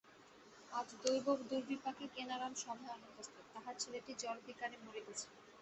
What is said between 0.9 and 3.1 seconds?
দৈবদুর্বিপাকে কেনারাম সভায়